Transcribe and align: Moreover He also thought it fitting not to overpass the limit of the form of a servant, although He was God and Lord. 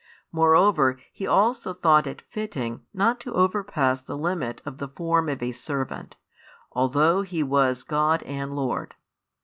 Moreover 0.31 0.99
He 1.13 1.27
also 1.27 1.75
thought 1.75 2.07
it 2.07 2.23
fitting 2.23 2.81
not 2.91 3.19
to 3.19 3.35
overpass 3.35 4.01
the 4.01 4.17
limit 4.17 4.59
of 4.65 4.79
the 4.79 4.87
form 4.87 5.29
of 5.29 5.43
a 5.43 5.51
servant, 5.51 6.15
although 6.71 7.21
He 7.21 7.43
was 7.43 7.83
God 7.83 8.23
and 8.23 8.55
Lord. 8.55 8.95